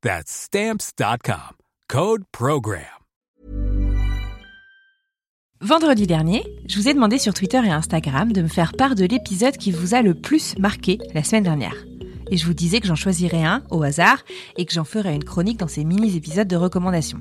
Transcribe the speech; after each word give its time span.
That's 0.00 0.30
Stamps.com. 0.30 1.56
Code 1.88 2.22
Program. 2.30 2.84
Vendredi 5.60 6.06
dernier, 6.06 6.44
je 6.68 6.76
vous 6.76 6.88
ai 6.88 6.94
demandé 6.94 7.18
sur 7.18 7.34
Twitter 7.34 7.60
et 7.64 7.70
Instagram 7.70 8.32
de 8.32 8.42
me 8.42 8.46
faire 8.46 8.74
part 8.74 8.94
de 8.94 9.04
l'épisode 9.04 9.56
qui 9.56 9.72
vous 9.72 9.96
a 9.96 10.02
le 10.02 10.14
plus 10.14 10.56
marqué 10.56 10.98
la 11.14 11.24
semaine 11.24 11.42
dernière. 11.42 11.74
Et 12.30 12.36
je 12.36 12.46
vous 12.46 12.54
disais 12.54 12.78
que 12.78 12.86
j'en 12.86 12.94
choisirais 12.94 13.42
un 13.42 13.64
au 13.70 13.82
hasard 13.82 14.22
et 14.56 14.66
que 14.66 14.72
j'en 14.72 14.84
ferais 14.84 15.16
une 15.16 15.24
chronique 15.24 15.58
dans 15.58 15.66
ces 15.66 15.82
mini-épisodes 15.82 16.46
de 16.46 16.54
recommandations. 16.54 17.20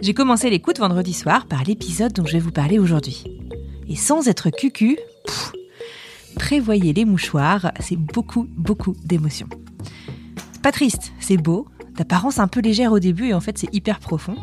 J'ai 0.00 0.14
commencé 0.14 0.48
l'écoute 0.48 0.78
vendredi 0.78 1.12
soir 1.12 1.44
par 1.44 1.62
l'épisode 1.64 2.14
dont 2.14 2.24
je 2.24 2.32
vais 2.32 2.38
vous 2.38 2.52
parler 2.52 2.78
aujourd'hui. 2.78 3.22
Et 3.86 3.96
sans 3.96 4.28
être 4.28 4.48
cucu, 4.48 4.96
pff, 5.26 5.52
prévoyez 6.36 6.94
les 6.94 7.04
mouchoirs, 7.04 7.70
c'est 7.80 7.96
beaucoup, 7.96 8.46
beaucoup 8.56 8.96
d'émotions. 9.04 9.50
Pas 10.62 10.72
triste, 10.72 11.12
c'est 11.20 11.36
beau, 11.36 11.66
d'apparence 11.98 12.38
un 12.38 12.48
peu 12.48 12.60
légère 12.60 12.92
au 12.92 13.00
début 13.00 13.28
et 13.28 13.34
en 13.34 13.40
fait 13.40 13.58
c'est 13.58 13.74
hyper 13.74 13.98
profond. 13.98 14.36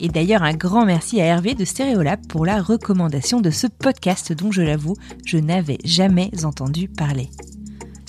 Et 0.00 0.08
d'ailleurs 0.08 0.42
un 0.42 0.54
grand 0.54 0.84
merci 0.84 1.20
à 1.20 1.24
Hervé 1.24 1.54
de 1.54 1.64
Stéréolab 1.64 2.26
pour 2.26 2.44
la 2.44 2.60
recommandation 2.60 3.40
de 3.40 3.50
ce 3.50 3.66
podcast 3.66 4.32
dont 4.32 4.50
je 4.50 4.62
l'avoue, 4.62 4.96
je 5.24 5.38
n'avais 5.38 5.78
jamais 5.84 6.30
entendu 6.44 6.88
parler. 6.88 7.30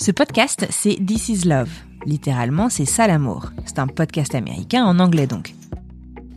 Ce 0.00 0.12
podcast, 0.12 0.66
c'est 0.70 0.94
This 0.94 1.28
is 1.28 1.48
Love. 1.48 1.70
Littéralement, 2.06 2.68
c'est 2.68 2.84
ça 2.84 3.06
l'amour. 3.06 3.50
C'est 3.66 3.80
un 3.80 3.88
podcast 3.88 4.34
américain 4.34 4.84
en 4.84 5.00
anglais 5.00 5.26
donc. 5.26 5.54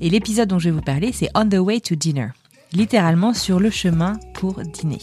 Et 0.02 0.10
l'épisode 0.10 0.50
dont 0.50 0.58
je 0.58 0.70
vais 0.70 0.76
vous 0.76 0.82
parler, 0.82 1.12
c'est 1.14 1.30
On 1.36 1.48
the 1.48 1.60
Way 1.60 1.80
to 1.82 1.96
Dinner. 1.96 2.30
Littéralement 2.74 3.34
sur 3.34 3.60
le 3.60 3.70
chemin 3.70 4.20
pour 4.34 4.62
dîner. 4.62 5.00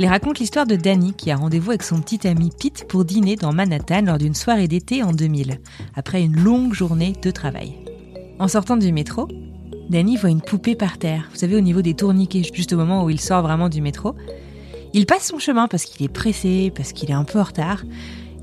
Il 0.00 0.06
raconte 0.06 0.38
l'histoire 0.38 0.64
de 0.64 0.76
Danny 0.76 1.12
qui 1.12 1.32
a 1.32 1.36
rendez-vous 1.36 1.70
avec 1.70 1.82
son 1.82 2.00
petit 2.00 2.28
ami 2.28 2.52
Pete 2.56 2.86
pour 2.86 3.04
dîner 3.04 3.34
dans 3.34 3.52
Manhattan 3.52 4.02
lors 4.02 4.18
d'une 4.18 4.36
soirée 4.36 4.68
d'été 4.68 5.02
en 5.02 5.10
2000, 5.10 5.58
après 5.96 6.22
une 6.22 6.38
longue 6.38 6.72
journée 6.72 7.14
de 7.20 7.32
travail. 7.32 7.74
En 8.38 8.46
sortant 8.46 8.76
du 8.76 8.92
métro, 8.92 9.26
Danny 9.90 10.16
voit 10.16 10.30
une 10.30 10.40
poupée 10.40 10.76
par 10.76 10.98
terre, 10.98 11.28
vous 11.32 11.38
savez, 11.38 11.56
au 11.56 11.60
niveau 11.60 11.82
des 11.82 11.94
tourniquets, 11.94 12.44
juste 12.54 12.72
au 12.72 12.76
moment 12.76 13.02
où 13.02 13.10
il 13.10 13.20
sort 13.20 13.42
vraiment 13.42 13.68
du 13.68 13.82
métro. 13.82 14.14
Il 14.94 15.04
passe 15.04 15.26
son 15.26 15.40
chemin 15.40 15.66
parce 15.66 15.84
qu'il 15.84 16.06
est 16.06 16.12
pressé, 16.12 16.72
parce 16.76 16.92
qu'il 16.92 17.10
est 17.10 17.14
un 17.14 17.24
peu 17.24 17.40
en 17.40 17.44
retard. 17.44 17.82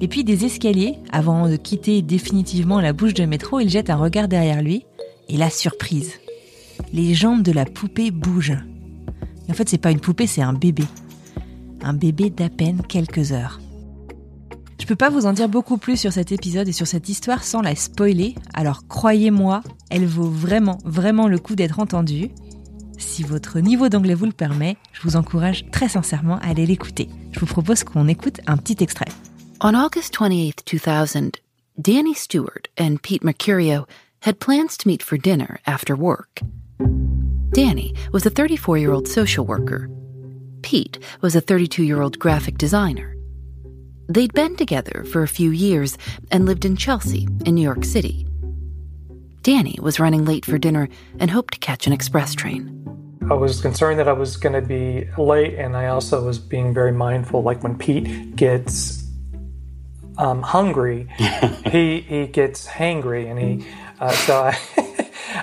Et 0.02 0.09
puis 0.09 0.25
des 0.25 0.44
escaliers, 0.44 0.96
avant 1.13 1.47
de 1.47 1.56
quitter 1.56 2.01
définitivement 2.01 2.81
la 2.81 2.91
bouche 2.91 3.13
de 3.13 3.24
métro, 3.24 3.62
il 3.62 3.69
jette 3.69 3.90
un 3.90 3.96
regard 3.96 4.28
derrière 4.28 4.62
lui. 4.62 4.85
Et 5.30 5.38
la 5.38 5.50
surprise. 5.50 6.16
Les 6.91 7.13
jambes 7.13 7.44
de 7.44 7.53
la 7.53 7.63
poupée 7.63 8.12
bougent. 8.12 8.59
En 9.50 9.53
fait, 9.53 9.69
c'est 9.69 9.78
pas 9.78 9.91
une 9.91 10.01
poupée, 10.01 10.28
c'est 10.28 10.41
un 10.41 10.51
bébé 10.53 10.84
un 11.85 11.94
bébé 11.94 12.29
d'à 12.29 12.50
peine 12.50 12.81
quelques 12.81 13.31
heures. 13.31 13.59
Je 14.79 14.85
peux 14.85 14.96
pas 14.96 15.09
vous 15.09 15.25
en 15.25 15.34
dire 15.34 15.50
beaucoup 15.50 15.78
plus 15.78 15.97
sur 15.97 16.12
cet 16.12 16.31
épisode 16.31 16.68
et 16.68 16.73
sur 16.73 16.85
cette 16.85 17.07
histoire 17.09 17.44
sans 17.44 17.62
la 17.62 17.75
spoiler, 17.75 18.35
alors 18.53 18.88
croyez-moi, 18.88 19.62
elle 19.90 20.06
vaut 20.06 20.29
vraiment, 20.29 20.79
vraiment 20.84 21.28
le 21.28 21.40
coup 21.40 21.56
d'être 21.56 21.79
entendue. 21.79 22.29
Si 22.97 23.24
votre 23.24 23.59
niveau 23.59 23.90
d'anglais 23.90 24.13
vous 24.13 24.25
le 24.25 24.31
permet, 24.31 24.78
je 24.94 25.01
vous 25.01 25.16
encourage 25.16 25.66
très 25.72 25.90
sincèrement 25.90 26.38
à 26.40 26.50
aller 26.50 26.66
l'écouter. 26.66 27.09
Je 27.31 27.40
vous 27.40 27.45
propose 27.45 27.84
qu'on 27.84 28.07
écoute 28.07 28.41
un 28.47 28.57
petit 28.57 28.84
extrait. 28.84 29.09
On 29.62 29.74
August 29.74 30.18
28, 30.19 30.63
2000, 30.69 31.31
Danny 31.78 32.13
Stewart 32.13 32.68
and 32.79 32.97
Pete 33.01 33.24
Mercurio 33.24 33.85
had 34.22 34.40
plans 34.40 34.78
to 34.78 34.88
meet 34.88 35.01
for 35.01 35.18
dinner 35.18 35.59
after 35.66 35.95
work. 35.95 36.41
Danny 37.53 37.94
was 38.12 38.25
a 38.25 38.29
34 38.29 38.78
year 38.78 38.91
old 38.91 39.07
social 39.07 39.45
worker 39.45 39.88
Pete 40.66 40.98
was 41.22 41.36
a 41.36 41.42
32 41.42 41.84
year 41.84 42.02
old 42.02 42.18
graphic 42.18 42.58
designer. 42.58 43.16
They'd 44.09 44.34
been 44.34 44.56
together 44.56 45.06
for 45.12 45.22
a 45.22 45.28
few 45.28 45.52
years 45.52 45.96
and 46.31 46.48
lived 46.48 46.66
in 46.66 46.76
Chelsea, 46.76 47.28
in 47.46 47.53
New 47.53 47.62
York 47.62 47.86
City. 47.86 48.26
Danny 49.44 49.78
was 49.80 50.00
running 50.00 50.25
late 50.25 50.44
for 50.44 50.58
dinner 50.58 50.90
and 51.20 51.30
hoped 51.30 51.54
to 51.54 51.59
catch 51.59 51.86
an 51.86 51.94
express 51.94 52.34
train. 52.34 52.72
I 53.30 53.36
was 53.36 53.62
concerned 53.62 54.00
that 54.00 54.08
I 54.08 54.14
was 54.14 54.38
going 54.38 54.59
to 54.59 54.68
be 54.68 55.08
late, 55.20 55.54
and 55.54 55.78
I 55.78 55.88
also 55.88 56.25
was 56.25 56.40
being 56.40 56.74
very 56.74 56.92
mindful. 56.92 57.44
Like 57.44 57.62
when 57.62 57.78
Pete 57.78 58.36
gets 58.36 59.08
um, 60.18 60.42
hungry, 60.42 61.08
he 61.72 62.02
he 62.02 62.25
gets 62.25 62.68
hangry, 62.68 63.30
and 63.30 63.38
he 63.38 63.68
uh, 64.00 64.12
so 64.12 64.44
I 64.44 64.52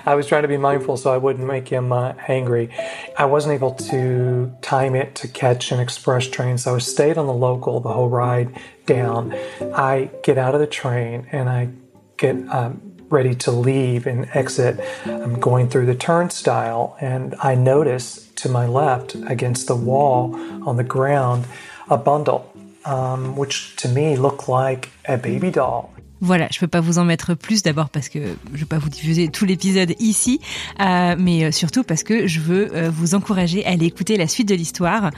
I 0.05 0.15
was 0.15 0.27
trying 0.27 0.43
to 0.43 0.49
be 0.49 0.57
mindful 0.57 0.97
so 0.97 1.13
I 1.13 1.17
wouldn't 1.17 1.47
make 1.47 1.69
him 1.69 1.93
uh, 1.93 2.15
angry. 2.29 2.71
I 3.19 3.25
wasn't 3.27 3.55
able 3.55 3.75
to 3.75 4.53
time 4.63 4.95
it 4.95 5.15
to 5.17 5.29
catch 5.29 5.73
an 5.73 5.81
express 5.81 6.29
train, 6.29 6.59
so 6.59 6.75
I 6.75 6.79
stayed 6.79 7.19
on 7.19 7.27
the 7.27 7.33
local 7.33 7.81
the 7.81 7.93
whole 7.93 8.09
ride 8.09 8.59
down. 8.87 9.35
I 9.75 10.11
get 10.23 10.39
out 10.39 10.55
of 10.55 10.61
the 10.61 10.67
train 10.67 11.27
and 11.33 11.49
I 11.49 11.71
get 12.17 12.37
um, 12.49 12.81
ready 13.09 13.35
to 13.35 13.51
leave 13.51 14.07
and 14.07 14.29
exit. 14.33 14.81
I'm 15.05 15.39
going 15.39 15.69
through 15.69 15.87
the 15.87 15.95
turnstile 15.95 16.97
and 17.01 17.35
I 17.41 17.55
notice 17.55 18.29
to 18.37 18.49
my 18.49 18.67
left 18.67 19.15
against 19.15 19.67
the 19.67 19.77
wall 19.77 20.35
on 20.67 20.77
the 20.77 20.85
ground 20.85 21.47
a 21.89 21.99
bundle, 21.99 22.51
um, 22.85 23.37
which 23.37 23.77
to 23.77 23.89
me 23.89 24.17
looked 24.17 24.49
like 24.49 24.91
a 25.07 25.17
baby 25.17 25.51
doll. 25.51 25.91
Voilà, 26.25 26.47
je 26.53 26.61
peux 26.61 26.69
pas 26.69 26.81
vous 26.81 26.99
en 26.99 27.05
mettre 27.05 27.35
plus 27.35 27.65
d'abord 27.65 27.91
parce 27.91 28.09
que 28.09 28.21
je 28.55 28.61
vais 28.61 28.65
pas 28.65 28.79
vous 28.79 28.89
diffuser 28.89 29.27
tout 29.27 29.45
l'épisode 29.45 29.93
ici, 29.99 30.41
euh, 30.79 31.17
mais 31.19 31.43
euh, 31.43 31.51
surtout 31.51 31.83
parce 31.83 32.05
que 32.05 32.29
je 32.29 32.39
veux 32.39 32.71
euh, 32.77 32.91
vous 32.91 33.17
encourager 33.17 33.67
à 33.67 33.71
aller 33.71 33.87
écouter 33.87 34.17
la 34.17 34.29
suite 34.29 34.49
de 34.49 34.55
l'histoire. 34.55 35.11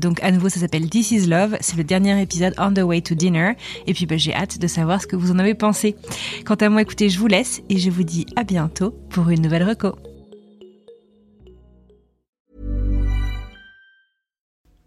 Donc 0.00 0.20
à 0.24 0.32
nouveau, 0.32 0.48
ça 0.48 0.58
s'appelle 0.58 0.90
This 0.90 1.12
Is 1.12 1.26
Love, 1.26 1.56
c'est 1.60 1.76
le 1.76 1.84
dernier 1.84 2.20
épisode 2.20 2.52
On 2.58 2.72
the 2.72 2.80
Way 2.80 3.00
to 3.02 3.14
Dinner, 3.14 3.52
et 3.86 3.94
puis 3.94 4.06
bah, 4.06 4.16
j'ai 4.16 4.34
hâte 4.34 4.58
de 4.58 4.66
savoir 4.66 5.00
ce 5.00 5.06
que 5.06 5.14
vous 5.14 5.30
en 5.30 5.38
avez 5.38 5.54
pensé. 5.54 5.94
Quant 6.44 6.56
à 6.56 6.68
moi, 6.68 6.82
écoutez, 6.82 7.10
je 7.10 7.20
vous 7.20 7.28
laisse 7.28 7.62
et 7.68 7.78
je 7.78 7.88
vous 7.88 8.02
dis 8.02 8.26
à 8.34 8.42
bientôt 8.42 8.90
pour 9.10 9.30
une 9.30 9.42
nouvelle 9.42 9.62
reco. 9.62 9.94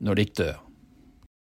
når 0.00 0.14
de 0.14 0.24
dør. 0.24 0.65